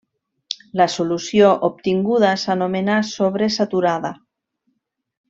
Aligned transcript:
La 0.79 0.87
solució 0.93 1.51
obtinguda 1.69 2.31
s’anomena 2.45 2.95
sobresaturada. 3.13 4.13